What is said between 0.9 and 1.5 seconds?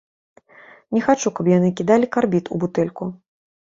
Не хачу,